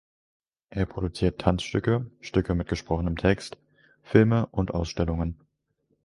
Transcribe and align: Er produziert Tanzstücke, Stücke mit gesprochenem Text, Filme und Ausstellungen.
Er 0.71 0.87
produziert 0.87 1.39
Tanzstücke, 1.39 2.09
Stücke 2.21 2.55
mit 2.55 2.67
gesprochenem 2.67 3.17
Text, 3.17 3.57
Filme 4.01 4.47
und 4.47 4.73
Ausstellungen. 4.73 5.39